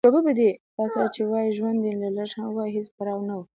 [0.77, 3.43] تاسره چې وای ژوند دې لږ هم وای هېڅ پرواه نه وه